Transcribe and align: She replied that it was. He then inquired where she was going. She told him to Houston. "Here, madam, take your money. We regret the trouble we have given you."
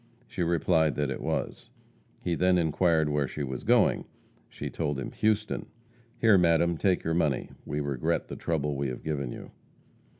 She 0.25 0.41
replied 0.41 0.95
that 0.95 1.11
it 1.11 1.21
was. 1.21 1.69
He 2.23 2.33
then 2.33 2.57
inquired 2.57 3.07
where 3.07 3.27
she 3.27 3.43
was 3.43 3.63
going. 3.63 4.05
She 4.49 4.67
told 4.71 4.99
him 4.99 5.11
to 5.11 5.17
Houston. 5.17 5.67
"Here, 6.17 6.39
madam, 6.39 6.75
take 6.75 7.03
your 7.03 7.13
money. 7.13 7.51
We 7.67 7.81
regret 7.81 8.27
the 8.27 8.35
trouble 8.35 8.75
we 8.75 8.87
have 8.87 9.03
given 9.03 9.31
you." 9.31 9.51